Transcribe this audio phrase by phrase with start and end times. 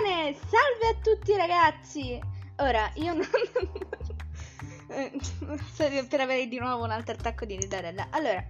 [0.00, 2.20] Bene, salve a tutti ragazzi.
[2.58, 3.26] Ora, io non...
[6.08, 8.06] per avere di nuovo un altro attacco di ridarella.
[8.10, 8.44] Allora,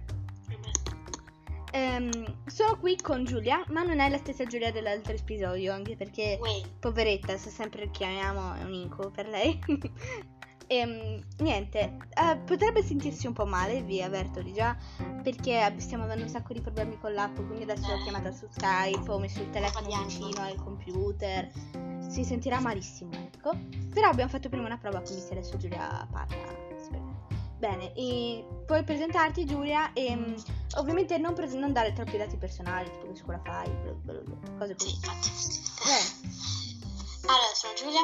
[1.71, 6.39] ehm, sono qui con Giulia, ma non è la stessa Giulia dell'altro episodio, anche perché,
[6.79, 9.59] poveretta, se sempre chiamiamo è un incubo per lei.
[10.71, 14.77] Ehm, niente, eh, potrebbe sentirsi un po' male, vi avverto di già,
[15.23, 19.09] perché stiamo avendo un sacco di problemi con l'app, quindi adesso l'ho chiamata su Skype,
[19.09, 21.49] ho messo il telefono vicino al computer,
[22.07, 23.57] si sentirà malissimo, ecco.
[23.91, 27.17] Però abbiamo fatto prima una prova, quindi se adesso Giulia parla, spero.
[27.57, 30.35] Bene, e puoi presentarti Giulia e mm,
[30.77, 34.57] ovviamente non, pres- non dare troppi dati personali, tipo che scuola fai, bla bla bla,
[34.59, 34.95] cose Sì, così.
[34.95, 35.29] infatti.
[35.83, 36.68] Bene.
[37.29, 38.01] Allora, sono Giulia,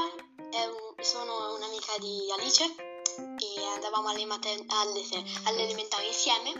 [1.02, 5.01] sono un'amica di Alice e andavamo alle, mater- alle,
[5.45, 6.51] alle elementari insieme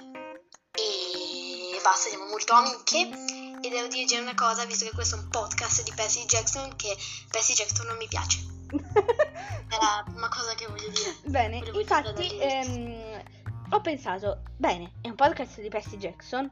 [0.71, 3.07] e basta, siamo molto amiche
[3.61, 6.97] e devo dirti una cosa, visto che questo è un podcast di Percy Jackson, che
[7.30, 8.39] Percy Jackson non mi piace.
[8.73, 11.17] È la prima cosa che voglio dire.
[11.25, 13.23] Bene, Volevo infatti ehm,
[13.69, 16.50] ho pensato, bene, è un podcast di Percy Jackson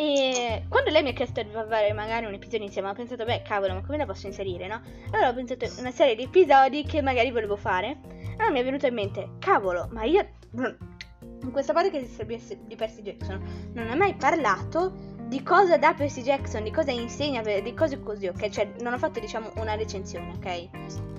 [0.00, 3.42] e quando lei mi ha chiesto di fare magari un episodio insieme ho pensato, beh
[3.42, 4.80] cavolo, ma come la posso inserire, no?
[5.10, 7.98] Allora ho pensato a una serie di episodi che magari volevo fare.
[8.38, 10.26] Allora mi è venuto in mente, cavolo, ma io
[10.56, 14.94] in questa podcast di di Percy Jackson non ho mai parlato
[15.26, 18.48] di cosa dà Percy Jackson, di cosa insegna, di cose così, ok?
[18.48, 20.68] Cioè non ho fatto diciamo una recensione, ok?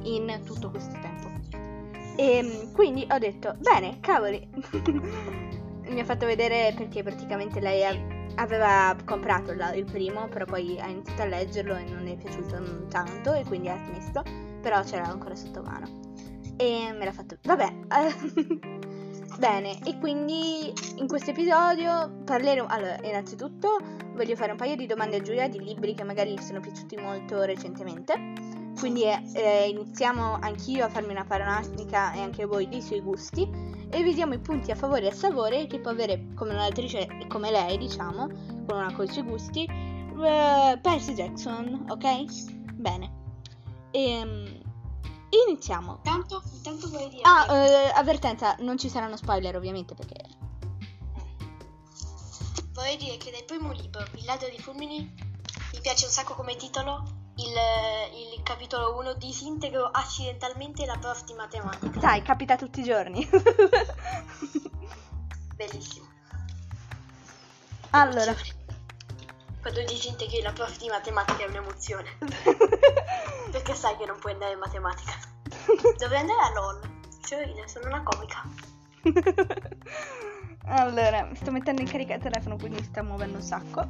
[0.06, 1.30] In tutto questo tempo.
[2.16, 5.60] E quindi ho detto, bene, cavoli.
[5.92, 7.84] Mi ha fatto vedere perché praticamente lei
[8.36, 13.34] aveva comprato il primo, però poi ha iniziato a leggerlo e non è piaciuto tanto
[13.34, 14.24] e quindi ha smesso,
[14.62, 16.00] però c'era ancora sotto mano.
[16.56, 17.74] E me l'ha fatto, vabbè.
[19.38, 22.68] Bene, e quindi in questo episodio parleremo...
[22.68, 23.78] Allora, innanzitutto
[24.14, 27.42] voglio fare un paio di domande a Giulia di libri che magari sono piaciuti molto
[27.44, 28.61] recentemente.
[28.78, 33.48] Quindi eh, iniziamo anch'io a farmi una panoramica e anche voi dei suoi gusti
[33.90, 37.52] e vediamo i punti a favore e a savore che può avere come un'autrice come
[37.52, 38.28] lei, diciamo,
[38.66, 42.74] con una con i suoi gusti, eh, Percy Jackson, ok?
[42.74, 43.20] Bene.
[43.92, 44.62] Ehm,
[45.48, 46.00] iniziamo.
[46.04, 50.40] Intanto, intanto vorrei dire Ah, eh, avvertenza, non ci saranno spoiler ovviamente perché...
[52.74, 55.00] Vorrei dire che nel primo libro, Il ladro di fulmini,
[55.74, 57.20] mi piace un sacco come titolo.
[57.42, 62.00] Il, il capitolo 1 disintegro accidentalmente la prof di matematica.
[62.00, 63.28] Sai, capita tutti i giorni.
[65.56, 66.06] Bellissimo.
[67.92, 68.36] allora,
[69.60, 72.18] Quando disintegri la prof di matematica è un'emozione.
[73.52, 75.14] Perché sai che non puoi andare in matematica.
[75.98, 76.80] Dovrei andare a LOL.
[77.26, 78.44] Cioè, io sono una comica.
[80.66, 83.88] allora, mi sto mettendo in carica il telefono, quindi mi sta muovendo un sacco.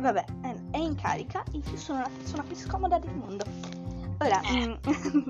[0.00, 0.24] Vabbè,
[0.70, 1.42] è, in carica.
[1.52, 3.44] Io sono la persona più scomoda del mondo.
[4.18, 4.66] Ora, Eh.
[4.66, 5.28] mm,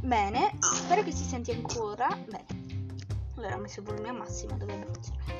[0.00, 2.08] bene, spero che si senti ancora.
[2.08, 2.46] Bene,
[3.36, 5.36] allora ho messo il volume a massimo, dovrebbe funzionare.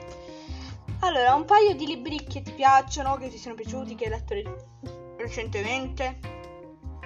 [1.00, 4.34] Allora, un paio di libri che ti piacciono, che ti sono piaciuti, che hai letto
[4.34, 4.66] re-
[5.16, 6.18] recentemente.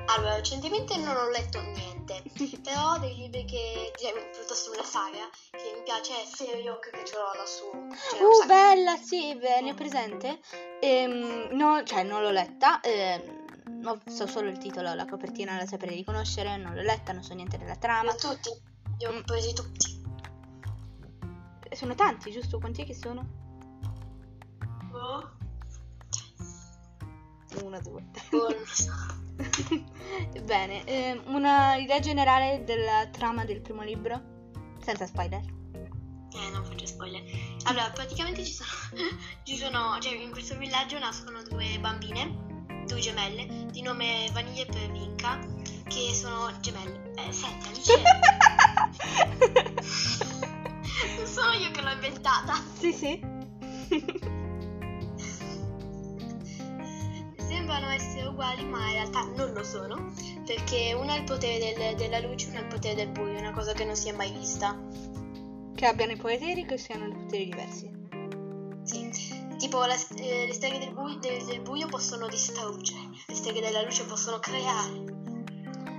[0.07, 1.92] Allora, recentemente non ho letto niente.
[2.63, 7.17] Però dei libri che, cioè, piuttosto una saga, che mi piace è Feriok che ce
[7.17, 7.71] l'ho lassù.
[8.11, 10.41] Cioè, Uh, bella, sì, beh, ne ho presente.
[10.81, 12.81] Ehm, no, cioè, non l'ho letta.
[12.81, 16.57] ehm, ho- so solo il titolo, la copertina la saprei riconoscere.
[16.57, 18.11] Non l'ho letta, non so niente della trama.
[18.11, 18.51] Ma tutti,
[18.99, 19.21] li ho Mm.
[19.23, 20.01] presi tutti.
[21.73, 22.59] Sono tanti, giusto?
[22.59, 23.41] Quanti è che sono?
[24.93, 25.31] Oh,
[27.63, 28.05] Uno, due.
[28.33, 28.91] oh, non so.
[30.45, 34.21] Bene, ehm, una idea generale della trama del primo libro?
[34.81, 35.41] Senza spoiler.
[36.35, 37.23] Eh, non faccio spoiler.
[37.65, 38.71] Allora, praticamente ci sono,
[39.45, 44.67] ci sono, cioè in questo villaggio nascono due bambine, due gemelle, di nome Vaniglia e
[44.67, 45.39] Pervinca,
[45.89, 47.13] che sono gemelle.
[47.17, 48.03] Eh, senti, Alice,
[51.17, 52.55] non sono io che l'ho inventata.
[52.79, 54.31] sì, sì.
[57.73, 60.13] Sembrano essere uguali, ma in realtà non lo sono,
[60.45, 63.53] perché una ha il potere del- della luce una ha il potere del buio, una
[63.53, 64.79] cosa che non si è mai vista.
[65.75, 67.91] che abbiano i poteri che siano dei poteri diversi.
[68.85, 69.11] Sì.
[69.57, 73.83] Tipo la- eh, le streghe del buio, del- del buio possono distruggere, le streghe della
[73.83, 75.03] luce possono creare.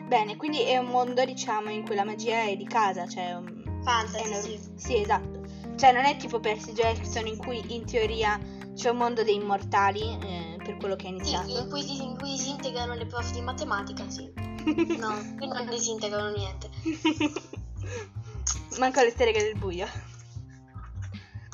[0.07, 3.33] Bene, quindi è un mondo, diciamo, in cui la magia è di casa, cioè...
[3.33, 4.59] un- Fantasy, nor- sì.
[4.75, 5.41] sì, esatto.
[5.75, 8.39] Cioè, non è tipo Percy Jackson in cui in teoria
[8.75, 11.49] c'è un mondo dei immortali, eh, per quello che è Sì, iniziato.
[11.59, 14.31] in cui, in cui disintegrano le prof di matematica, sì.
[14.97, 16.69] No, qui non disintegrano niente.
[18.79, 19.85] Manco le streghe del buio.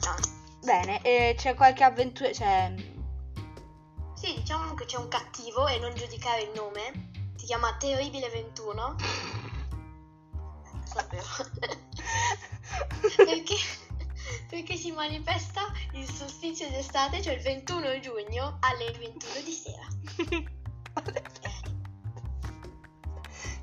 [0.06, 0.15] No.
[0.63, 2.73] Bene, e c'è qualche avventura, cioè...
[4.15, 7.09] Sì, diciamo che c'è un cattivo e non giudicare il nome.
[7.38, 8.95] Ti chiama Terribile 21.
[10.83, 11.23] Sapevo.
[13.17, 13.55] perché,
[14.49, 15.61] perché si manifesta
[15.93, 19.87] il solstizio d'estate, cioè il 21 giugno alle 21 di sera.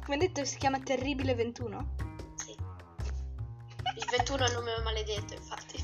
[0.04, 1.94] Come detto si chiama Terribile 21?
[2.36, 2.50] Sì.
[2.52, 5.82] Il 21 è il numero maledetto, infatti.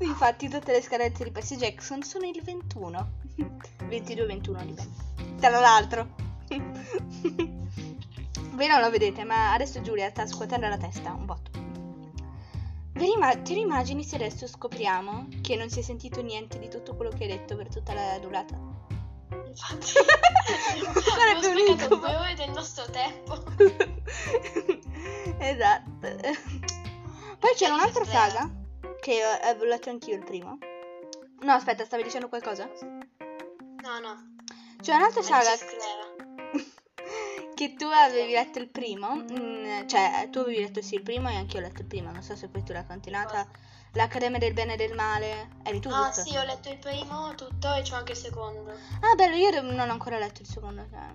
[0.00, 3.12] Infatti tutte le scadenze di Percy Jackson sono il 21.
[3.88, 4.84] 22-21 dipende.
[5.38, 6.14] Tra l'altro.
[8.52, 11.61] Voi non lo vedete, ma adesso Giulia sta scuotendo la testa un botto.
[13.02, 16.94] Ve rima- ti immagini se adesso scopriamo che non si è sentito niente di tutto
[16.94, 18.56] quello che hai detto per tutta la durata?
[19.44, 19.86] Infatti.
[21.10, 21.96] Sarebbe un incubo.
[21.96, 23.42] due ore del nostro tempo.
[25.40, 25.90] esatto.
[26.00, 28.48] Poi c'era Che un'altra saga
[29.00, 30.58] che ho- avevo letto anch'io il primo.
[31.40, 32.70] No, aspetta, stavi dicendo qualcosa?
[33.82, 34.34] No, no.
[34.80, 36.01] C'è un'altra saga Sclera.
[37.62, 41.36] Che tu avevi letto il primo, mm, cioè tu avevi letto sì il primo e
[41.36, 43.46] anche io ho letto il primo, non so se poi tu l'hai continuata.
[43.94, 46.22] L'Accademia del Bene e del Male, eri tu Ah, giusto?
[46.22, 48.70] sì, ho letto il primo tutto e c'ho anche il secondo.
[48.70, 50.86] Ah, bello, io non ho ancora letto il secondo.
[50.90, 51.12] Cioè...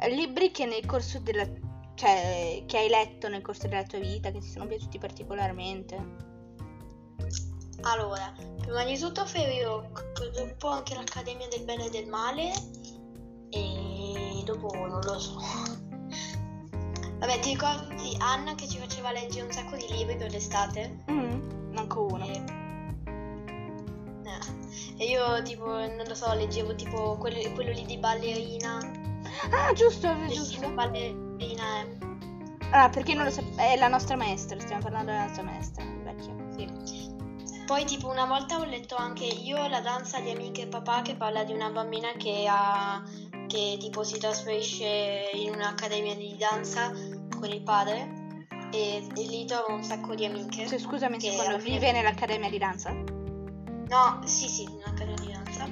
[0.00, 1.46] eh, Libri che nel corso della...
[1.94, 6.26] cioè, che hai letto nel corso della tua vita, che ti sono piaciuti particolarmente.
[7.82, 9.92] Allora, prima di tutto Ferio,
[10.34, 12.50] dopo anche l'Accademia del Bene e del Male
[13.50, 13.87] e
[14.52, 15.40] dopo non lo so.
[17.18, 21.04] Vabbè, ti ricordi Anna che ci faceva leggere un sacco di libri per l'estate?
[21.10, 22.24] Mm, manco uno.
[22.24, 22.42] E...
[24.24, 28.78] eh, E io tipo, non lo so, leggevo tipo quello, quello lì di ballerina.
[29.50, 30.68] Ah, giusto, giusto.
[30.70, 31.96] ballerina è...
[32.70, 36.34] Ah, perché non lo so, è la nostra maestra, stiamo parlando della nostra maestra, vecchia.
[36.54, 37.16] Sì.
[37.66, 41.16] Poi tipo una volta ho letto anche io la danza di amiche e papà che
[41.16, 43.02] parla di una bambina che ha
[43.48, 49.72] che tipo si trasferisce in un'accademia di danza con il padre e, e lì trova
[49.72, 50.66] un sacco di amiche.
[50.68, 52.92] Cioè, scusami secondo, fine- vive nell'accademia di danza?
[52.92, 55.64] No, sì, sì, in un'accademia di danza.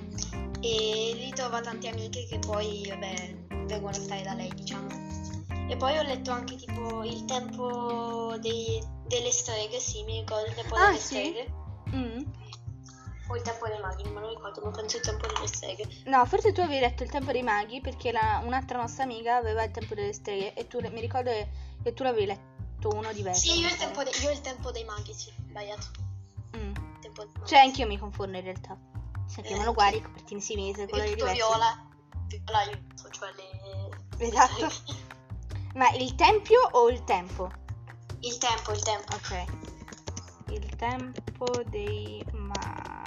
[0.60, 3.36] E lì trova tante amiche che poi, vabbè,
[3.66, 4.88] vengono a stare da lei, diciamo.
[5.68, 10.54] E poi ho letto anche tipo il tempo dei- delle streghe, sì, mi ricordo il
[10.54, 11.04] tempo Ah, delle sì?
[11.04, 11.46] streghe.
[13.28, 15.88] O il tempo dei maghi, non me lo ricordo, ma penso il tempo delle streghe.
[16.04, 19.64] No, forse tu avevi letto il tempo dei maghi perché la- un'altra nostra amica aveva
[19.64, 21.48] il tempo delle streghe e tu mi ricordo che,
[21.82, 23.40] che tu l'avevi letto uno diverso.
[23.50, 25.86] Sì, io il, tempo de- io il tempo dei maghi, sì, sbagliato.
[26.56, 26.72] Mm.
[27.44, 28.76] Cioè, anch'io mi confondo in realtà.
[29.26, 31.34] Se Eh, chiamano uguali, copertine simili, colori tutto diversi.
[31.34, 31.88] viola,
[32.28, 34.24] viola io, cioè le...
[34.24, 34.68] Esatto.
[35.74, 37.50] Ma il tempio o il tempo?
[38.20, 39.14] Il tempo, il tempo.
[39.16, 39.44] Ok.
[40.50, 43.05] Il tempo dei maghi.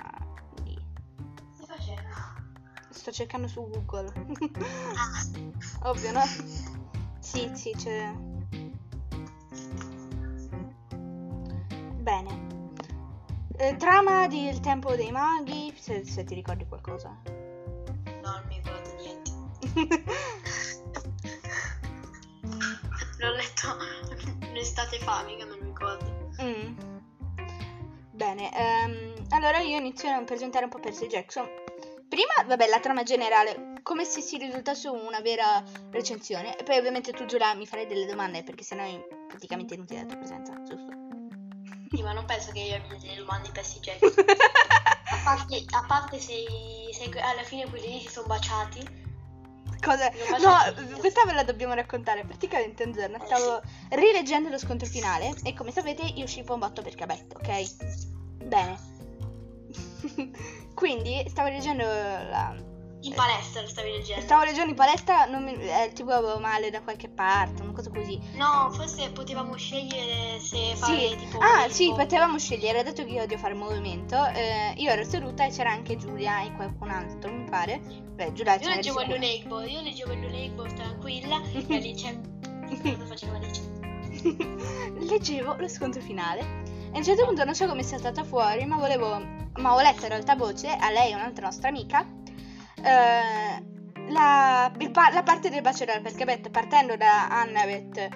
[3.00, 4.12] Sto cercando su Google.
[5.84, 6.22] Ovvio, no?
[7.20, 8.12] Sì, sì, c'è.
[11.96, 12.48] Bene.
[13.56, 17.18] Eh, trama del tempo dei maghi, se, se ti ricordi qualcosa.
[17.24, 19.32] no, non mi ricordo niente.
[23.20, 23.78] L'ho letto
[24.50, 26.32] un'estate fa, mica me lo ricordo.
[26.42, 26.78] Mm.
[28.12, 31.48] Bene, ehm, allora io inizio a presentare un po' Percy Jackson.
[32.20, 36.58] Prima, vabbè, la trama generale, come se si risultasse una vera recensione.
[36.58, 40.06] E poi ovviamente tu Giulia mi farei delle domande perché sennò è praticamente inutile la
[40.06, 40.92] tua presenza, giusto?
[41.90, 44.04] Sì, ma non penso che io abbia delle domande per Jack.
[45.10, 46.46] A parte, a parte se,
[46.92, 49.08] se alla fine quelli lì si sono baciati.
[49.82, 50.12] Cosa?
[50.40, 52.26] No, questa ve la dobbiamo raccontare.
[52.26, 56.82] Praticamente un giorno stavo rileggendo lo scontro finale e come sapete io scippo un botto
[56.82, 58.44] per Cabetto, ok?
[58.46, 58.99] Bene.
[60.74, 62.68] Quindi stavo leggendo la...
[63.02, 64.22] In palestra lo stavi leggendo.
[64.24, 65.54] Stavo leggendo in palestra, non mi...
[65.54, 68.20] eh, tipo avevo male da qualche parte, una cosa così.
[68.34, 71.38] No, forse potevamo scegliere se fare Sì, tipo.
[71.38, 75.06] ah il sì, po- potevamo scegliere, dato che io odio fare movimento, eh, io ero
[75.06, 77.80] seduta e c'era anche Giulia e qualcun altro, mi pare.
[77.80, 79.10] Beh, Giulia Io leggevo il.
[79.12, 82.22] Lakeball, io leggevo il Lakeball tranquilla e Alice
[82.68, 83.62] cosa faceva Alice?
[85.08, 88.66] leggevo lo scontro finale e a un certo punto non so come sia stata fuori,
[88.66, 89.22] ma volevo,
[89.56, 92.06] ma ho letto in realtà voce a lei e un'altra nostra amica
[92.82, 93.64] eh,
[94.12, 98.08] la, pa- la parte del bachelor perché Beth partendo da Annabeth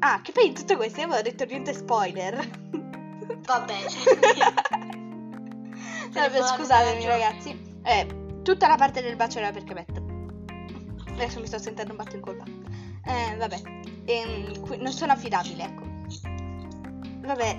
[0.00, 2.34] ah che poi in tutto questo io avevo detto niente spoiler.
[3.46, 4.18] Vabbè, cioè,
[6.28, 7.78] Vabbè, scusatemi ragazzi.
[7.82, 8.06] Eh,
[8.42, 10.02] tutta la parte del bachelor perché Beth
[11.12, 12.44] adesso mi sto sentendo un batto in colpa.
[13.04, 15.82] Eh, vabbè Ehm, non sono affidabile ecco.
[17.20, 17.56] Vabbè,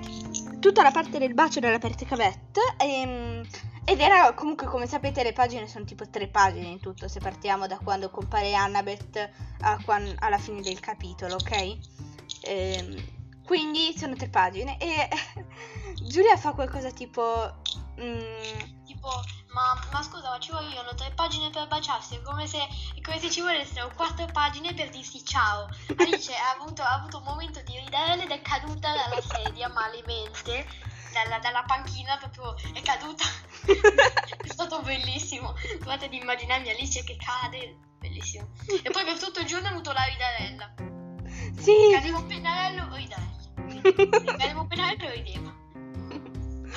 [0.64, 3.46] tutta la parte del bacio della Pertecavette ehm,
[3.84, 7.66] Ed era comunque, come sapete, le pagine sono tipo tre pagine in tutto, se partiamo
[7.66, 9.30] da quando compare Annabeth
[9.60, 11.76] a quan- alla fine del capitolo, ok?
[12.44, 12.96] Ehm,
[13.44, 15.06] quindi sono tre pagine e
[16.00, 17.20] Giulia fa qualcosa tipo...
[18.00, 19.22] mm, Tipo,
[19.52, 23.18] ma, ma scusa, ma ci vogliono tre pagine per baciarsi, è come se, è come
[23.18, 25.68] se ci volessero quattro pagine per dirsi ciao.
[25.98, 30.66] Alice ha avuto, ha avuto un momento di ridere ed è caduta dalla sedia malemente,
[31.12, 33.24] dalla, dalla panchina proprio, è caduta.
[34.42, 35.54] è stato bellissimo.
[35.80, 38.48] Provate ad immaginarmi Alice che cade, bellissimo.
[38.82, 40.74] E poi per tutto il giorno ha avuto la ridarella.
[41.58, 41.90] sì!
[41.92, 44.36] Cadeva un pennarello, ridarella.
[44.36, 45.63] Cadeva un pennarello, rideva.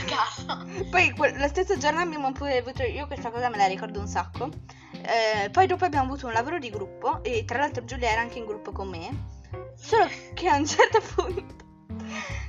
[0.08, 0.66] Casa.
[0.90, 4.08] Poi que- lo stesso giorno abbiamo pure avuto, io questa cosa me la ricordo un
[4.08, 4.50] sacco.
[4.94, 8.40] Eh, poi dopo abbiamo avuto un lavoro di gruppo e tra l'altro Giulia era anche
[8.40, 9.36] in gruppo con me.
[9.76, 11.56] Solo che a un certo punto,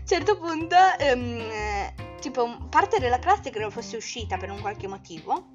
[0.05, 5.51] certo punto, ehm, eh, tipo parte della classe credo fosse uscita per un qualche motivo.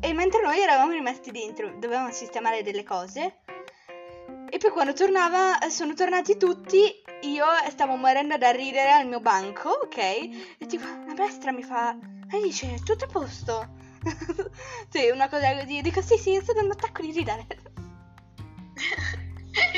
[0.00, 3.38] E mentre noi eravamo rimasti dentro, dovevamo sistemare delle cose.
[4.54, 6.78] E poi quando tornava, eh, sono tornati tutti,
[7.22, 9.96] io stavo morendo da ridere al mio banco, ok?
[9.96, 11.96] E tipo, la maestra mi fa,
[12.30, 13.66] Alice, tutto a posto?
[14.90, 15.80] sì, una cosa così.
[15.80, 17.46] Dico, sì, sì, sto dando un attacco di ridere.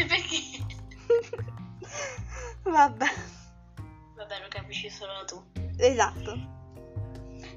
[0.09, 0.43] Perché?
[2.65, 3.07] Vabbè,
[4.17, 5.41] Vabbè, lo capisci solo tu.
[5.77, 6.53] esatto.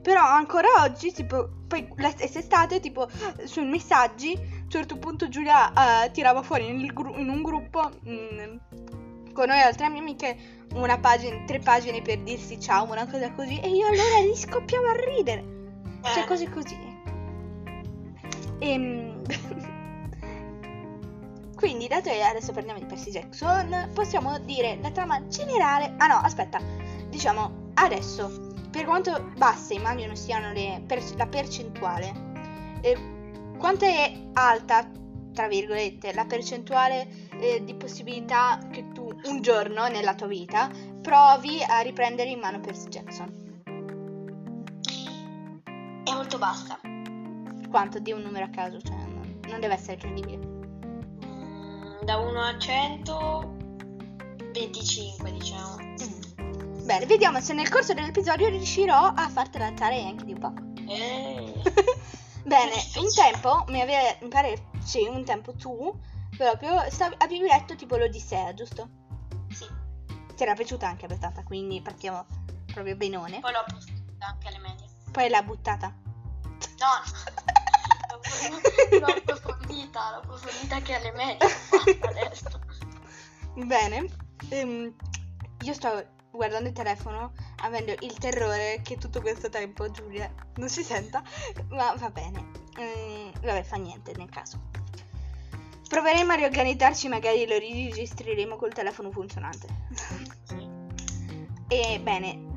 [0.03, 3.09] Però ancora oggi, tipo, poi la stessa estate, tipo,
[3.45, 9.31] sui messaggi, un certo punto Giulia eh, tirava fuori nel gru- in un gruppo mm,
[9.31, 10.37] con noi altre mie amiche
[10.73, 14.87] una pagina, tre pagine per dirsi ciao, una cosa così, e io allora gli scoppiavo
[14.87, 15.43] a ridere.
[16.01, 16.27] Cioè, Eh.
[16.27, 16.77] cose così.
[18.59, 19.21] Ehm,
[21.55, 25.93] Quindi, dato che adesso parliamo di Percy Jackson, possiamo dire la trama generale.
[25.97, 26.59] Ah, no, aspetta.
[27.09, 32.11] Diciamo adesso, per quanto basse immagino siano le per- la percentuale,
[32.81, 32.97] eh,
[33.57, 34.89] quanto è alta,
[35.33, 37.07] tra virgolette, la percentuale
[37.39, 40.69] eh, di possibilità che tu un giorno nella tua vita
[41.01, 43.61] provi a riprendere in mano Percy Jackson?
[46.03, 46.79] È molto bassa.
[47.69, 47.99] Quanto?
[47.99, 50.37] Di un numero a caso, cioè non, non deve essere credibile.
[50.37, 53.55] Mm, Da 1 a 100,
[54.53, 55.75] 25 diciamo.
[55.79, 56.85] Mm.
[56.85, 60.53] Bene, vediamo se nel corso dell'episodio riuscirò a fartela alzare anche di un po'.
[60.89, 61.53] Eh.
[62.47, 65.93] Bene, un tempo, mi, aveva, mi pare, sì, un tempo tu,
[66.37, 68.87] proprio, stavi, avevi letto tipo l'Odissea, giusto?
[69.49, 69.65] Sì,
[70.33, 72.25] Ti era piaciuta anche abbastanza, quindi partiamo
[72.71, 73.41] proprio benone.
[73.41, 74.85] poi l'ho approfondita anche alle medie.
[75.11, 75.93] Poi l'ha buttata.
[76.79, 76.87] No,
[78.97, 81.47] l'ho approfondita, l'ho approfondita anche alle medie.
[81.99, 82.59] Adesso.
[83.55, 84.07] Bene,
[84.49, 84.95] ehm,
[85.63, 90.83] io sto guardando il telefono avendo il terrore che tutto questo tempo Giulia non si
[90.83, 91.23] senta,
[91.69, 92.51] ma va bene.
[92.79, 94.59] Mm, vabbè, fa niente nel caso.
[95.87, 99.67] Proveremo a riorganizzarci, magari lo riregistreremo col telefono funzionante.
[101.69, 102.47] E bene,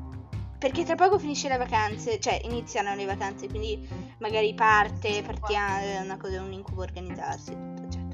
[0.57, 3.87] perché tra poco finisce le vacanze, cioè iniziano le vacanze, quindi
[4.19, 8.09] magari parte, partiamo, è una cosa, un incubo organizzarsi, tutto, eccetera.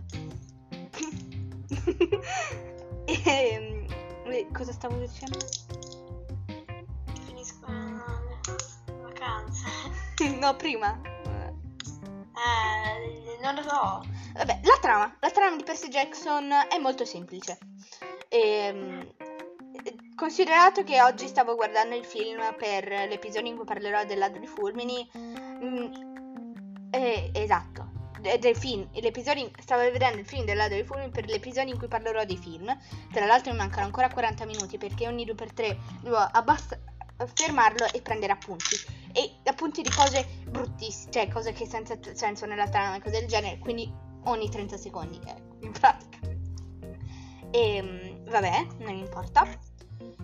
[4.58, 5.38] eh, cosa stavo dicendo?
[7.26, 8.04] Finiscono
[8.86, 9.66] le vacanze.
[10.40, 11.00] no, prima.
[12.34, 14.06] Eh, non lo so.
[14.34, 17.58] Vabbè, la trama, la trama di Percy Jackson è molto semplice.
[18.30, 19.14] Ehm,
[20.16, 24.48] considerato che oggi stavo guardando il film per l'episodio in cui parlerò del ladro di
[24.48, 25.94] fulmini, mm,
[26.92, 27.87] eh, esatto,
[28.40, 31.88] del film, l'episodio stavo vedendo il film del ladro di fulmini per l'episodio in cui
[31.88, 32.78] parlerò dei film.
[33.12, 36.78] Tra l'altro mi mancano ancora 40 minuti perché ogni 2x3 devo abbast-
[37.26, 38.80] fermarlo e prendere appunti.
[39.14, 43.28] E appunti di cose bruttissime, cioè cose che senza senso nella trama e cose del
[43.28, 43.92] genere, quindi
[44.26, 46.20] ogni 30 secondi, ecco, in pratica.
[47.52, 49.48] E vabbè, non importa.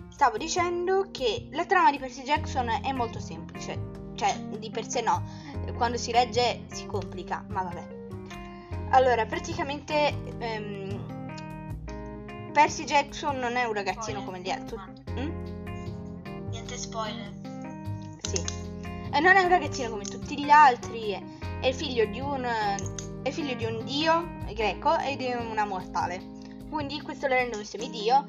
[0.08, 5.00] Stavo dicendo che la trama di Percy Jackson è molto semplice, cioè di per sé
[5.00, 5.24] no,
[5.76, 7.93] quando si legge si complica, ma vabbè.
[8.94, 11.02] Allora, praticamente ehm,
[12.52, 14.76] Percy Jackson non è un ragazzino come gli altri.
[15.10, 16.48] Mm?
[16.50, 17.32] Niente spoiler.
[18.22, 18.40] Sì.
[19.12, 21.20] E non è un ragazzino come tutti gli altri, è,
[21.60, 22.48] è figlio di un
[23.22, 26.22] è figlio di un dio greco e di una mortale.
[26.70, 28.24] Quindi questo lo rende un semidio.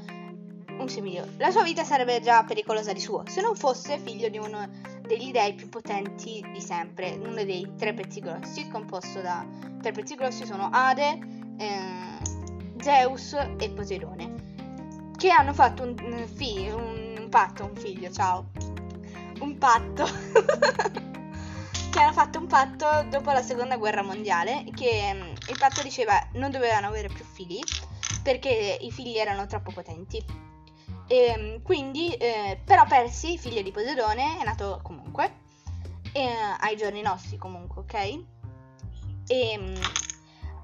[0.79, 1.27] Un semidio.
[1.37, 4.67] La sua vita sarebbe già pericolosa di suo, se non fosse figlio di uno
[5.05, 9.45] degli dei più potenti di sempre, uno dei tre pezzi grossi, composto da
[9.81, 11.19] tre pezzi grossi sono Ade,
[11.57, 12.19] eh,
[12.81, 18.49] Zeus e Poseidone, che hanno fatto un, un figlio, un, un patto, un figlio, ciao
[19.39, 20.05] un patto
[21.91, 26.13] che hanno fatto un patto dopo la seconda guerra mondiale che mm, il patto diceva
[26.33, 27.59] non dovevano avere più figli
[28.23, 30.23] perché i figli erano troppo potenti.
[31.07, 35.43] E, mm, quindi, eh, però Percy, figlio di Poseidone, è nato comunque,
[36.13, 36.27] eh,
[36.59, 37.93] ai giorni nostri comunque, ok?
[39.27, 39.75] E, mm,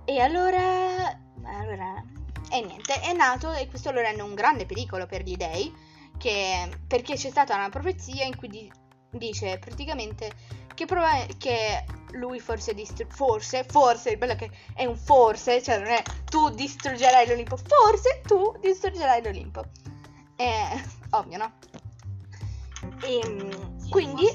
[0.06, 1.08] e allora,
[1.44, 2.04] allora,
[2.50, 5.74] e niente, è nato e questo lo rende un grande pericolo per gli dei,
[6.18, 8.72] che, perché c'è stata una profezia in cui di,
[9.12, 10.32] dice praticamente
[10.74, 15.78] che, prova- che lui forse distrugge, forse, forse, il bello che è un forse, cioè
[15.80, 19.64] non è tu distruggerai l'Olimpo, forse tu distruggerai l'Olimpo.
[20.42, 20.82] È
[21.12, 21.52] ovvio, no?
[23.04, 23.22] E,
[23.78, 24.26] Sì, quindi...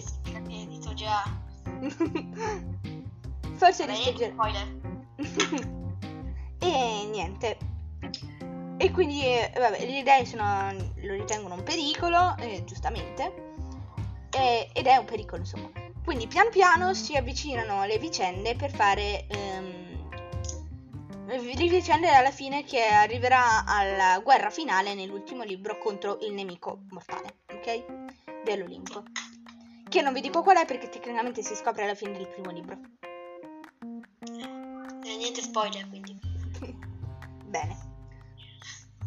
[3.56, 4.32] forse si distruggerà.
[4.32, 4.76] forse spoiler.
[6.60, 7.58] e niente.
[8.76, 13.54] E quindi, eh, vabbè, gli dei sono, lo ritengono un pericolo, eh, giustamente.
[14.30, 15.68] E- ed è un pericolo, insomma.
[16.04, 19.86] Quindi pian piano si avvicinano le vicende per fare ehm,
[21.26, 27.38] le vicende alla fine che arriverà alla guerra finale nell'ultimo libro contro il nemico mortale,
[27.52, 28.42] ok?
[28.45, 29.02] Dell'Olimpo.
[29.88, 32.78] Che non vi dico qual è perché tecnicamente si scopre alla fine del primo libro.
[35.02, 36.16] Eh, niente spoiler, quindi.
[37.45, 37.95] Bene.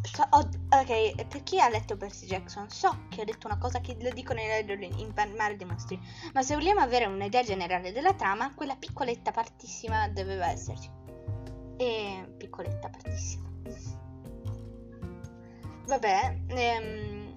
[0.02, 3.80] So- ho- ok, per chi ha letto Percy Jackson, so che ho detto una cosa
[3.80, 6.00] che lo dico in Mare dei Mostri,
[6.34, 10.99] ma se vogliamo avere un'idea generale della trama, quella piccoletta partissima doveva esserci.
[11.82, 13.48] E piccoletta partissima.
[15.88, 17.34] Vabbè, ehm,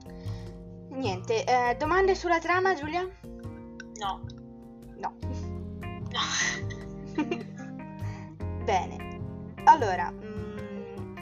[0.89, 3.09] niente, eh, domande sulla trama, Giulia?
[4.01, 4.21] No.
[4.97, 5.15] No.
[6.11, 6.21] No.
[8.65, 9.21] Bene,
[9.63, 11.15] allora, mm,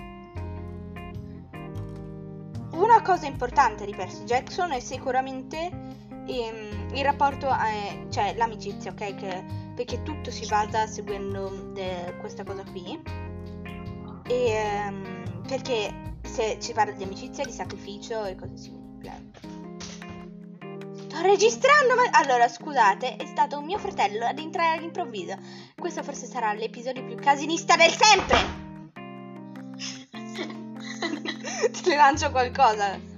[2.72, 5.99] una cosa importante di Percy Jackson è sicuramente
[6.38, 9.14] ehm, il rapporto, eh, cioè l'amicizia, ok?
[9.14, 9.44] Che-
[9.74, 13.00] perché tutto si basa seguendo de- questa cosa qui.
[14.26, 18.78] E, ehm, perché se ci parla di amicizia, di sacrificio e cose simili.
[20.92, 22.02] Sto registrando, ma...
[22.12, 25.36] Allora, scusate, è stato un mio fratello ad entrare all'improvviso.
[25.76, 28.38] Questo forse sarà l'episodio più casinista del sempre.
[31.82, 33.09] Ti lancio qualcosa.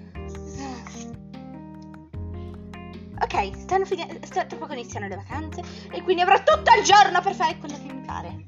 [3.34, 4.18] Ok, stanno finendo.
[4.28, 5.62] Tra poco iniziano le vacanze.
[5.90, 8.44] E quindi avrò tutto il giorno per fare quello che mi pare.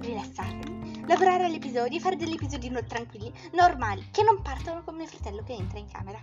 [0.00, 5.06] Rilassarmi, lavorare agli episodi, fare degli episodi no- tranquilli, normali, che non partono con mio
[5.06, 6.22] fratello che entra in camera.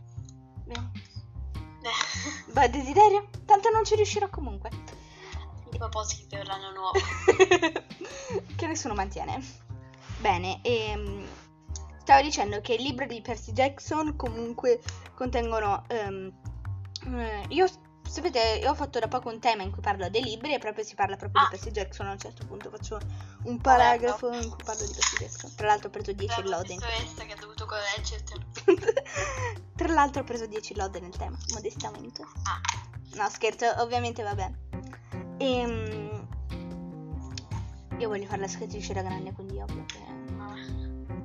[0.63, 0.91] Bene.
[1.81, 3.27] Eh, Beh, desiderio?
[3.45, 4.69] Tanto non ci riuscirò comunque.
[5.69, 6.99] I propositi per l'anno nuovo.
[8.55, 9.43] che nessuno mantiene.
[10.19, 11.27] Bene, ehm,
[11.97, 14.79] stavo dicendo che i libri di Percy Jackson comunque
[15.15, 15.83] contengono...
[15.89, 16.51] ehm,
[17.05, 17.67] eh, io,
[18.07, 20.83] sapete, io ho fatto da poco un tema in cui parlo dei libri e proprio
[20.83, 21.45] si parla proprio Ah.
[21.45, 22.07] di Percy Jackson.
[22.07, 22.99] A un certo punto faccio
[23.43, 25.55] un paragrafo in cui parlo di Percy Jackson.
[25.55, 26.75] Tra l'altro ho preso 10 La lode.
[26.75, 28.33] professoressa che ha dovuto correggerti.
[29.75, 32.21] Tra l'altro ho preso 10 lode nel tema, modestamente.
[32.43, 32.59] Ah.
[33.15, 34.59] No, scherzo, ovviamente va bene.
[35.37, 36.27] Ehm,
[37.99, 40.01] io voglio fare la scrittrice da grande, quindi ovvio che...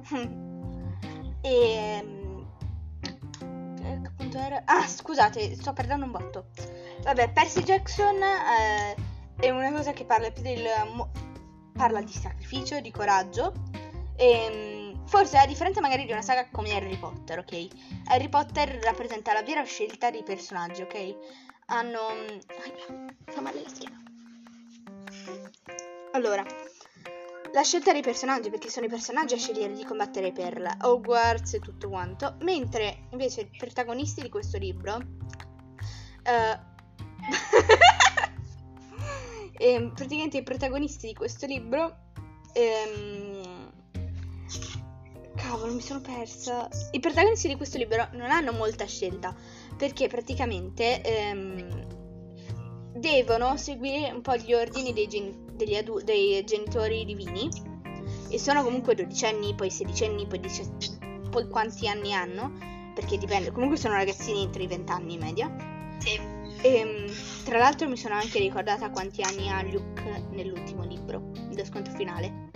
[1.49, 2.18] e...
[4.29, 4.63] Punto era?
[4.67, 6.49] Ah, scusate, sto perdendo un botto.
[7.03, 8.95] Vabbè, Percy Jackson eh,
[9.41, 10.67] è una cosa che parla del...
[11.73, 13.55] parla di sacrificio, di coraggio.
[14.17, 17.69] E, forse a differenza magari di una saga come Harry Potter, ok?
[18.09, 21.17] Harry Potter rappresenta la vera scelta dei personaggi, ok?
[21.69, 22.09] Hanno...
[22.09, 24.03] Ai, fa male la schiena.
[26.13, 26.45] Allora,
[27.53, 31.61] la scelta dei personaggi, perché sono i personaggi a scegliere di combattere per Hogwarts e
[31.61, 34.99] tutto quanto, mentre invece i protagonisti di questo libro...
[36.23, 36.59] eh,
[39.59, 41.97] ehm, praticamente i protagonisti di questo libro...
[42.53, 43.73] ehm,
[45.37, 46.69] cavolo, mi sono persa.
[46.91, 49.35] I protagonisti di questo libro non hanno molta scelta,
[49.77, 51.01] perché praticamente...
[51.03, 51.97] ehm,
[52.99, 57.51] devono seguire un po' gli ordini dei, gen- degli adu- dei genitori divini
[58.31, 60.71] e sono comunque dodicenni, poi sedicenni, poi, dieci-
[61.31, 62.53] poi quanti anni hanno,
[62.95, 65.57] perché dipende, comunque sono ragazzini entro i 20 anni in media.
[65.99, 66.19] Sì.
[66.61, 67.13] E
[67.45, 72.51] tra l'altro mi sono anche ricordata quanti anni ha Luke nell'ultimo libro, dello scontro finale.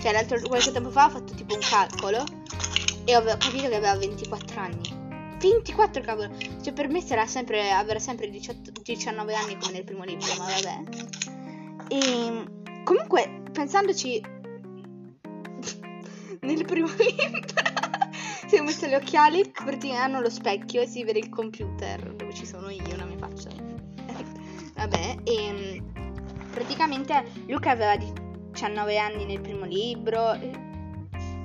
[0.00, 2.24] Cioè l'altro qualche tempo fa ho fatto tipo un calcolo
[3.04, 4.96] e ho capito che aveva 24 anni.
[5.40, 6.30] 24 cavolo!
[6.62, 10.44] Cioè per me sarà sempre, avrà sempre 18, 19 anni come nel primo libro, ma
[10.44, 11.27] vabbè.
[11.88, 12.44] E
[12.84, 14.20] comunque, pensandoci,
[16.40, 17.48] nel primo libro
[18.46, 22.34] si è messo gli occhiali, praticamente hanno lo specchio e si vede il computer dove
[22.34, 23.48] ci sono io, la mia faccia.
[24.74, 25.82] vabbè, e
[26.50, 30.66] praticamente Luca aveva 19 anni nel primo libro, eh,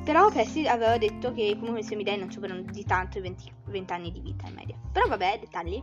[0.04, 3.52] però Percy aveva detto che comunque i semidei non ci vogliono di tanto i 20,
[3.66, 4.78] 20 anni di vita in media.
[4.92, 5.82] Però vabbè, dettagli.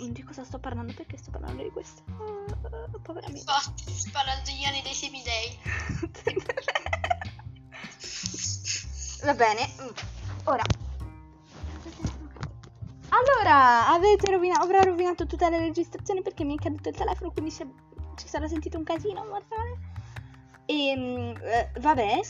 [0.00, 0.92] Di cosa sto parlando?
[0.94, 2.02] Perché sto parlando di questo?
[2.06, 3.38] Uh, povera mia.
[3.38, 5.58] Infatti, sto parlando degli anni dei semidei.
[9.24, 9.68] Va bene,
[10.44, 10.62] ora.
[13.08, 17.50] Allora, avete rovinato, avrò rovinato tutta la registrazione perché mi è caduto il telefono, quindi
[17.50, 17.68] ci,
[18.16, 19.78] ci sarà sentito un casino, mortale.
[20.66, 22.20] E eh, vabbè.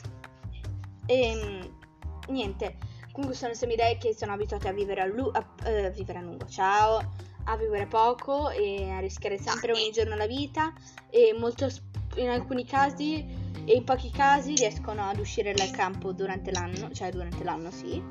[1.06, 1.70] E
[2.28, 2.78] niente.
[3.12, 6.46] Comunque sono semidei che sono abituati a vivere a, lu- a eh, vivere a lungo.
[6.46, 7.26] Ciao.
[7.50, 10.72] A vivere poco e a rischiare sempre ogni giorno la vita.
[11.10, 11.68] E molto
[12.16, 13.24] in alcuni casi
[13.64, 18.02] e in pochi casi riescono ad uscire dal campo durante l'anno, cioè durante l'anno sì,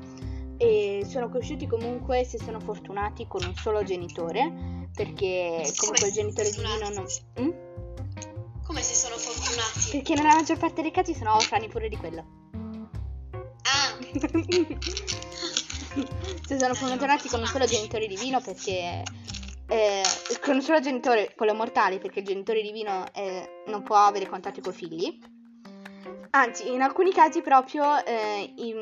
[0.56, 6.50] e sono cresciuti comunque se sono fortunati con un solo genitore, perché comunque il genitore
[6.50, 7.06] divino non...
[7.40, 7.50] Mm?
[8.64, 9.90] Come se sono fortunati?
[9.92, 12.24] Perché nella maggior parte dei casi sono orfani pure di quello.
[13.62, 13.96] Ah,
[16.46, 19.02] se sono fortunati con un solo genitore divino perché...
[19.70, 20.02] Eh,
[20.40, 24.72] con solo genitore, quello mortale, perché il genitore divino eh, non può avere contatti con
[24.72, 25.18] i figli.
[26.30, 28.74] Anzi, in alcuni casi proprio eh, i,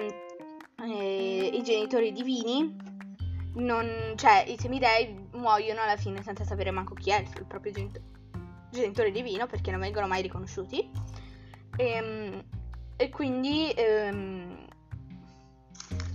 [0.85, 2.77] eh, i genitori divini,
[3.55, 8.01] non, cioè i semidei muoiono alla fine senza sapere manco chi è il proprio genito-
[8.71, 10.89] genitore divino perché non vengono mai riconosciuti.
[11.77, 12.45] E,
[12.97, 14.66] e quindi ehm,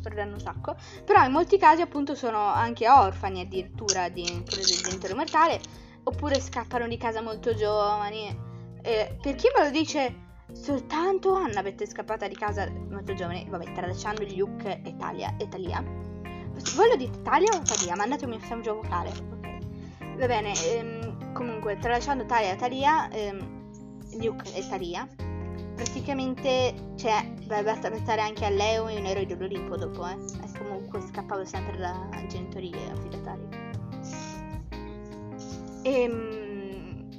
[0.01, 0.75] sto perdendo un sacco.
[1.05, 5.61] Però in molti casi appunto sono anche orfani addirittura di, pure del genitore mortale
[6.03, 8.49] oppure scappano di casa molto giovani.
[8.81, 13.71] Eh, per chi me lo dice soltanto Anna avete scappata di casa molto giovane, vabbè,
[13.73, 15.35] tralasciando Luke e Talia.
[15.37, 15.81] E Talia.
[16.75, 17.95] Voi lo dite Talia o Talia?
[17.95, 19.39] Mandatemi un messaggio vocale.
[20.17, 23.59] Va bene, ehm, comunque, tralasciando Talia e Talia, ehm,
[24.21, 25.07] Luke e Talia,
[25.75, 30.13] praticamente, cioè, beh, basta pensare anche a Leo e un eroe dell'Olimpo dopo, eh.
[30.13, 33.41] E comunque scappavo sempre da genitori affidatari.
[35.83, 37.09] Ehm,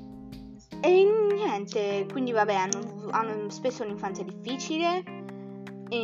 [0.81, 5.05] e niente, quindi vabbè, hanno, hanno spesso un'infanzia difficile.
[5.91, 6.03] E,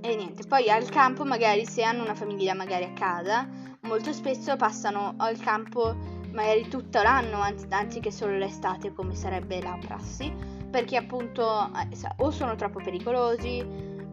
[0.00, 3.48] e niente, poi al campo magari se hanno una famiglia magari a casa,
[3.82, 5.94] molto spesso passano al campo
[6.32, 12.32] magari tutto l'anno anzi, anziché solo l'estate come sarebbe la prassi, perché appunto eh, o
[12.32, 13.64] sono troppo pericolosi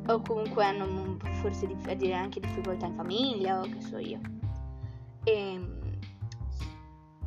[0.05, 4.19] o comunque hanno forse dire anche difficoltà in famiglia o che so io.
[5.23, 5.59] E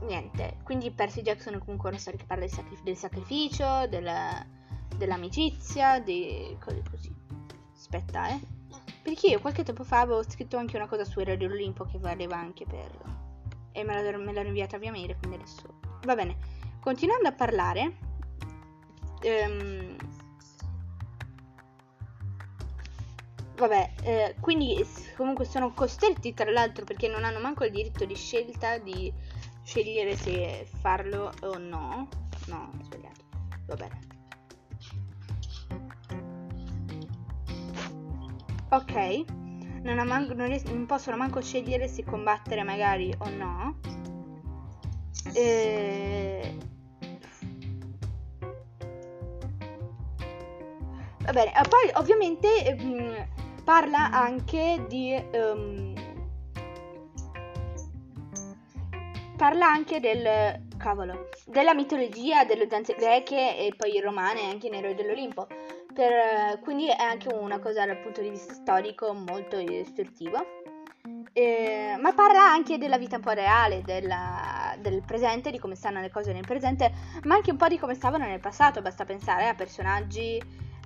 [0.02, 4.46] niente, quindi Percy Jackson è comunque una storia che parla del, sacrif- del sacrificio, della,
[4.96, 7.12] dell'amicizia, di cose così.
[7.74, 8.40] Aspetta, eh.
[9.02, 12.36] Perché io qualche tempo fa avevo scritto anche una cosa su Eroe dell'Olimpo che valeva
[12.36, 12.88] anche per...
[13.72, 15.80] E me l'hanno inviata via mail, quindi adesso...
[16.04, 16.36] Va bene,
[16.78, 18.12] continuando a parlare...
[19.24, 19.96] Ehm...
[23.56, 24.84] Vabbè, eh, quindi
[25.16, 29.12] comunque sono costretti tra l'altro perché non hanno manco il diritto di scelta di
[29.62, 32.08] scegliere se farlo o no.
[32.48, 33.22] No, ho sbagliato.
[33.66, 33.98] Va bene.
[38.70, 38.92] Ok.
[39.84, 43.76] Non, man- non, ries- non, possono manco scegliere se combattere magari o no.
[45.34, 46.56] E...
[51.24, 53.14] Va bene, poi ovviamente mm,
[53.64, 55.14] parla anche di...
[55.32, 55.94] Um,
[59.36, 64.94] parla anche del cavolo, della mitologia delle danze greche e poi romane anche in Eroi
[64.94, 65.46] dell'Olimpo.
[65.94, 70.62] Per, quindi è anche una cosa dal punto di vista storico molto istruttivo.
[71.32, 76.00] Eh, ma parla anche della vita un po' reale, della, del presente, di come stanno
[76.00, 76.92] le cose nel presente,
[77.24, 78.82] ma anche un po' di come stavano nel passato.
[78.82, 80.40] Basta pensare a personaggi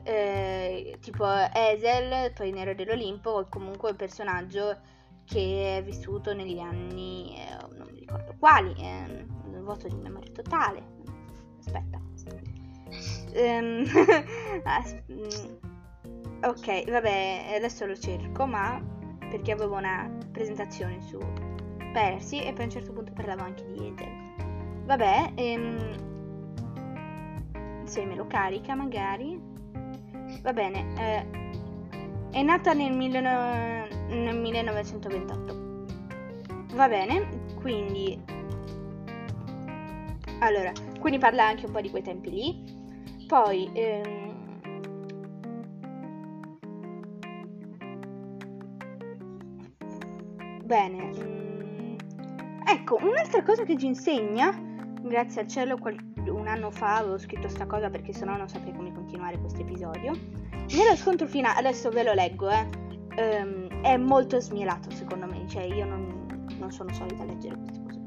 [0.08, 4.78] eh, tipo Esel, poi in Eroi dell'Olimpo, o comunque un personaggio
[5.26, 10.32] che è vissuto negli anni, eh, non mi ricordo quali, eh, un voto di memoria
[10.32, 10.82] totale.
[11.58, 12.00] Aspetta.
[13.34, 13.84] Um,
[16.42, 18.82] ok, vabbè, adesso lo cerco, ma
[19.28, 21.18] perché avevo una presentazione su
[21.92, 24.84] Percy e poi a un certo punto parlavo anche di Ethel.
[24.86, 26.08] Vabbè, ehm,
[27.84, 29.47] se me lo carica magari.
[30.48, 31.26] Va bene, eh,
[32.30, 35.84] è nata nel, milleno- nel 1928.
[36.74, 38.18] Va bene, quindi...
[40.38, 42.64] Allora, quindi parla anche un po' di quei tempi lì.
[43.26, 43.68] Poi...
[43.74, 44.60] Ehm,
[50.64, 51.10] bene.
[51.12, 51.96] Mm,
[52.64, 54.58] ecco, un'altra cosa che ci insegna
[55.02, 58.74] grazie al cielo qual- un anno fa avevo scritto sta cosa perché sennò non saprei
[58.74, 60.37] come continuare questo episodio.
[60.70, 62.66] Nello scontro finale, adesso ve lo leggo, eh.
[63.16, 67.98] ehm, è molto smielato secondo me, cioè io non, non sono solita leggere queste cose.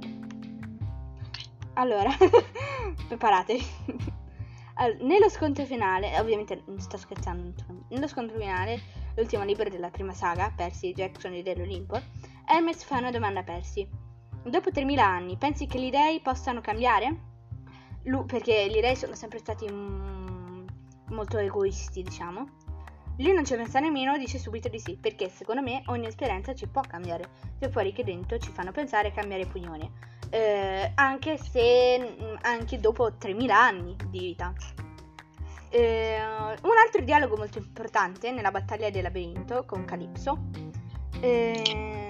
[1.74, 2.12] Allora,
[3.08, 3.66] preparatevi.
[4.76, 7.54] All- nello scontro finale, ovviamente non sto scherzando,
[7.90, 8.80] nello scontro finale,
[9.16, 12.00] l'ultimo libro della prima saga, Percy Jackson e dell'Olimpo,
[12.46, 13.88] Hermes fa una domanda a Percy.
[14.44, 17.30] Dopo 3000 anni, pensi che gli dei possano cambiare?
[18.04, 20.21] Lu- perché gli dei sono sempre stati mm,
[21.12, 22.48] molto egoisti, diciamo.
[23.18, 26.68] Lui non ci pensa nemmeno, dice subito di sì, perché secondo me ogni esperienza ci
[26.68, 29.90] può cambiare, sia fuori che dentro ci fanno pensare a cambiare opinioni.
[30.30, 34.54] Eh, anche se mm, anche dopo 3000 anni di vita.
[35.70, 40.38] Eh, un altro dialogo molto importante nella battaglia del labirinto con Calypso.
[41.20, 42.10] Eh,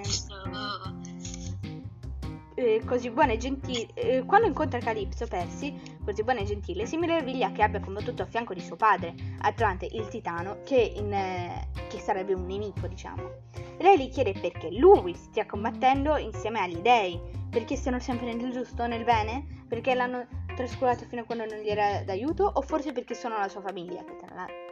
[2.54, 3.88] eh, così buona e gentile.
[3.94, 8.26] eh, quando incontra Calypso, Percy, così buona e gentile, si meraviglia che abbia combattuto a
[8.26, 13.30] fianco di suo padre, Atlante il Titano, che, in, eh, che sarebbe un nemico, diciamo.
[13.78, 18.86] Lei gli chiede perché lui stia combattendo insieme agli dei, perché siano sempre nel giusto,
[18.86, 23.14] nel bene, perché l'hanno trascurato fino a quando non gli era d'aiuto, o forse perché
[23.14, 24.04] sono la sua famiglia.
[24.04, 24.70] che tra l'altro-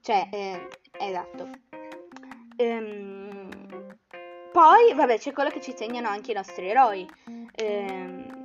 [0.00, 1.48] Cioè, eh, esatto.
[2.56, 3.48] Ehm,
[4.52, 7.08] poi, vabbè, c'è quello che ci segnano anche i nostri eroi.
[7.54, 8.37] Ehm,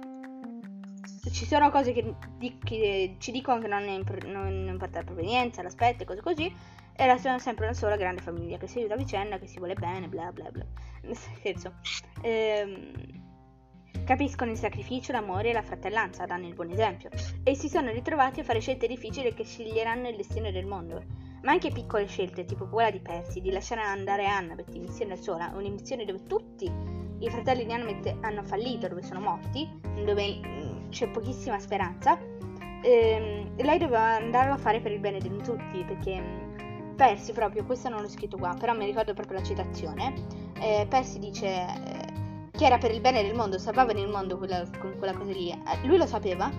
[1.33, 5.63] ci sono cose che, di- che ci dicono che non, impor- non importa la provenienza,
[5.63, 6.55] l'aspetto e cose così.
[6.95, 9.73] E restano sempre una sola grande famiglia che si aiuta a vicenda, che si vuole
[9.73, 10.63] bene, bla bla bla.
[11.01, 11.73] Nel senso,
[12.21, 12.91] ehm,
[14.05, 17.09] capiscono il sacrificio, l'amore e la fratellanza, danno il buon esempio.
[17.43, 21.03] E si sono ritrovati a fare scelte difficili che sceglieranno il destino del mondo.
[21.41, 25.51] Ma anche piccole scelte, tipo quella di Percy, di lasciare andare Annabeth in missione sola,
[25.55, 26.65] una missione dove tutti
[27.19, 29.67] i fratelli di Annabeth hanno fallito, dove sono morti,
[30.05, 30.23] dove
[30.93, 32.17] c'è pochissima speranza.
[32.83, 37.65] Ehm, lei doveva andarlo a fare per il bene di tutti, perché mm, Percy proprio,
[37.65, 40.13] questo non l'ho scritto qua, però mi ricordo proprio la citazione.
[40.59, 42.05] Eh, Percy dice eh,
[42.51, 44.65] che era per il bene del mondo, salvavano il mondo quella-
[44.97, 45.49] quella cosa lì.
[45.49, 46.49] Eh, lui lo sapeva,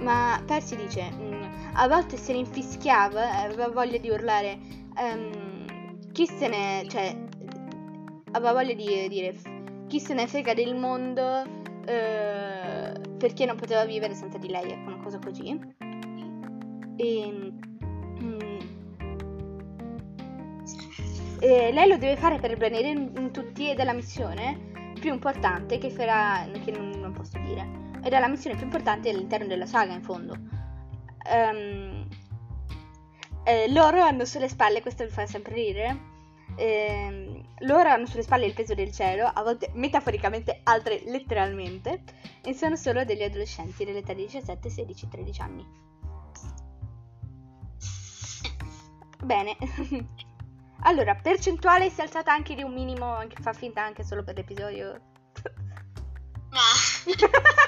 [0.00, 1.42] ma Percy dice, mm,
[1.74, 4.58] a volte se ne infischiava, aveva voglia di urlare,
[4.98, 7.16] ehm, chi se ne, cioè,
[8.32, 9.34] aveva voglia di dire,
[9.86, 14.88] chi se ne frega del mondo, eh, perché non poteva vivere senza di lei, ecco,
[14.88, 15.58] una cosa così.
[16.96, 17.52] E,
[18.22, 18.58] mm,
[21.40, 25.78] e lei lo deve fare per il di tutti ed è la missione più importante
[25.78, 27.66] che farà, che non, non posso dire,
[28.02, 30.36] ed è la missione più importante all'interno della saga in fondo.
[31.30, 32.08] Ehm,
[33.44, 36.13] eh, loro hanno sulle spalle, questo mi fa sempre ridere,
[36.56, 42.02] ehm, loro hanno sulle spalle il peso del cielo, a volte metaforicamente, altre letteralmente,
[42.42, 45.66] e sono solo degli adolescenti dell'età di 17, 16, 13 anni.
[49.22, 49.56] Bene.
[50.82, 54.36] allora, percentuale si è alzata anche di un minimo, anche, fa finta anche solo per
[54.36, 55.00] l'episodio.
[56.50, 56.60] Ma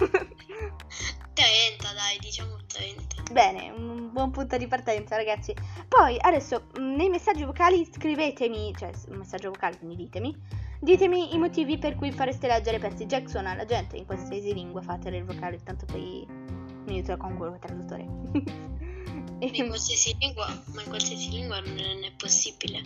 [1.40, 3.32] 30, dai, diciamo 30.
[3.32, 5.54] Bene, un buon punto di partenza, ragazzi.
[5.88, 10.36] Poi, adesso, mh, nei messaggi vocali scrivetemi, cioè, un messaggio vocale, quindi ditemi,
[10.78, 15.16] ditemi i motivi per cui fareste leggere Percy Jackson alla gente in qualsiasi lingua, fatele
[15.16, 18.06] il vocale, tanto poi mi aiuta con quello traduttore.
[19.40, 22.82] In qualsiasi lingua, ma in qualsiasi lingua non è possibile.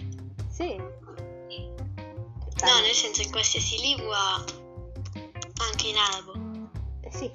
[0.48, 0.76] sì.
[0.76, 4.44] No, nel senso in qualsiasi lingua,
[5.68, 6.70] anche in arabo.
[7.10, 7.28] Sì.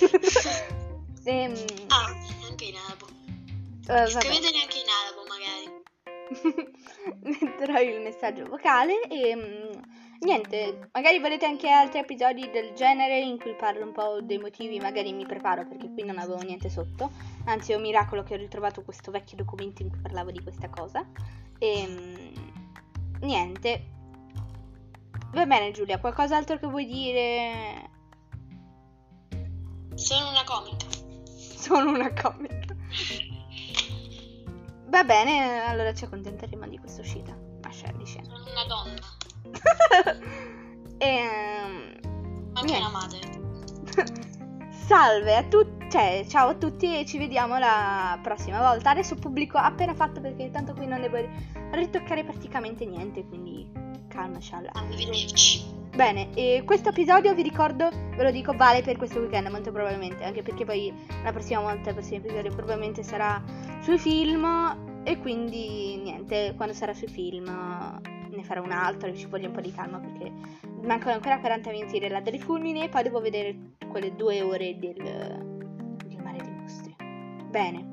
[0.00, 0.80] Ah.
[1.24, 1.54] Ehm,
[1.88, 2.12] Ah,
[2.48, 3.06] anche in arabo.
[3.06, 4.08] eh, vabbè.
[4.08, 5.80] Scriveteli anche in arabo, magari.
[7.40, 9.80] metterò il messaggio vocale e mm,
[10.20, 14.80] niente, magari volete anche altri episodi del genere in cui parlo un po' dei motivi,
[14.80, 17.10] magari mi preparo perché qui non avevo niente sotto,
[17.44, 20.68] anzi è un miracolo che ho ritrovato questo vecchio documento in cui parlavo di questa
[20.68, 21.06] cosa
[21.58, 22.34] e mm,
[23.20, 23.84] niente.
[25.34, 27.90] Va bene Giulia, qualcos'altro che vuoi dire?
[30.02, 30.86] Sono una comica.
[31.56, 32.74] Sono una comica.
[34.88, 37.38] Va bene, allora ci accontenteremo di questa uscita.
[37.62, 38.20] Masha dice.
[38.24, 40.20] Sono una donna.
[40.98, 41.98] Ehm,
[42.52, 43.18] Anche una madre.
[44.86, 48.90] Salve a tutti, cioè ciao a tutti e ci vediamo la prossima volta.
[48.90, 51.16] Adesso pubblico appena fatto perché tanto qui non devo
[51.72, 53.68] ritoccare praticamente niente, quindi
[54.06, 54.70] calma, scialla.
[54.74, 55.81] Arrivederci.
[55.94, 60.24] Bene, e questo episodio vi ricordo, ve lo dico, vale per questo weekend molto probabilmente,
[60.24, 60.90] anche perché poi
[61.22, 63.42] la prossima volta, il prossimo episodio probabilmente sarà
[63.82, 69.48] sui film e quindi niente, quando sarà sui film ne farò un altro, ci voglio
[69.48, 70.32] un po' di calma perché
[70.82, 73.54] mancano ancora 40 minuti del lato di fulmine e poi devo vedere
[73.86, 76.96] quelle due ore del, del mare dei mostri.
[77.50, 77.90] Bene.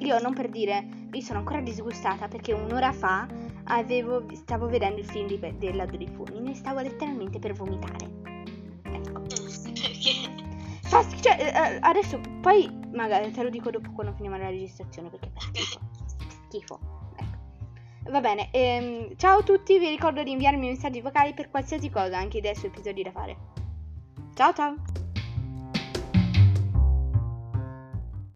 [0.00, 3.28] Io non per dire, io sono ancora disgustata perché un'ora fa
[3.66, 8.10] avevo, stavo vedendo il film di, del lato di fulmine e stavo letteralmente per vomitare.
[8.82, 9.20] Ecco.
[9.76, 10.44] Perché?
[10.82, 15.30] Fa, cioè, eh, adesso poi magari te lo dico dopo quando finiamo la registrazione perché
[15.34, 15.80] fa schifo.
[16.48, 16.78] Schifo.
[17.16, 18.10] Ecco.
[18.10, 22.18] Va bene, ehm, ciao a tutti, vi ricordo di inviarmi messaggi vocali per qualsiasi cosa,
[22.18, 23.36] anche idee su episodi da fare.
[24.34, 25.05] Ciao ciao!